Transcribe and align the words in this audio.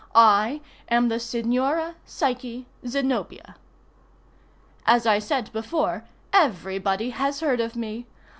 I 0.15 0.61
am 0.89 1.09
the 1.09 1.19
Signora 1.19 1.93
Psyche 2.07 2.65
Zenobia. 2.87 3.55
As 4.83 5.05
I 5.05 5.19
said 5.19 5.53
before, 5.53 6.05
everybody 6.33 7.11
has 7.11 7.41
heard 7.41 7.59
of 7.59 7.75
me. 7.75 8.07